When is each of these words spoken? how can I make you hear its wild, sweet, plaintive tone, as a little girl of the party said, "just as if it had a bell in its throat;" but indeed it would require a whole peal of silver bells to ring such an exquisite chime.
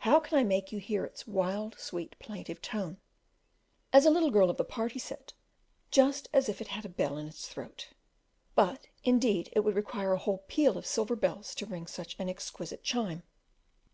how 0.00 0.20
can 0.20 0.36
I 0.36 0.42
make 0.44 0.70
you 0.70 0.78
hear 0.78 1.02
its 1.06 1.26
wild, 1.26 1.78
sweet, 1.80 2.14
plaintive 2.18 2.60
tone, 2.60 2.98
as 3.90 4.04
a 4.04 4.10
little 4.10 4.30
girl 4.30 4.50
of 4.50 4.58
the 4.58 4.66
party 4.66 4.98
said, 4.98 5.32
"just 5.90 6.28
as 6.30 6.46
if 6.50 6.60
it 6.60 6.68
had 6.68 6.84
a 6.84 6.90
bell 6.90 7.16
in 7.16 7.26
its 7.26 7.48
throat;" 7.48 7.88
but 8.54 8.88
indeed 9.02 9.48
it 9.52 9.60
would 9.60 9.74
require 9.74 10.12
a 10.12 10.18
whole 10.18 10.44
peal 10.46 10.76
of 10.76 10.84
silver 10.84 11.16
bells 11.16 11.54
to 11.54 11.64
ring 11.64 11.86
such 11.86 12.16
an 12.18 12.28
exquisite 12.28 12.82
chime. 12.82 13.22